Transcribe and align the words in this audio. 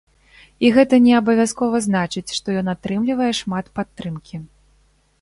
І 0.65 0.71
гэта 0.77 0.99
не 1.07 1.13
абавязкова 1.19 1.83
значыць, 1.87 2.25
што 2.39 2.47
ён 2.65 2.75
атрымлівае 2.77 3.31
шмат 3.45 3.65
падтрымкі. 3.81 4.37